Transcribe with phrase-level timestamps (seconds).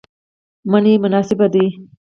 [0.71, 1.65] منی مناسبه ده